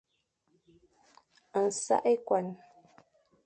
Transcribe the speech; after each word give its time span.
Nsak 1.63 2.03
ekuan. 2.13 2.47